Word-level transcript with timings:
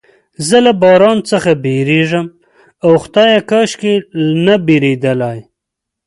زه 0.47 0.57
له 0.65 0.71
باران 0.81 1.17
څخه 1.31 1.51
بیریږم، 1.63 2.25
اوه 2.85 2.97
خدایه، 3.05 3.39
کاشکې 3.51 3.93
نه 4.45 4.55
بیریدلای. 4.65 5.39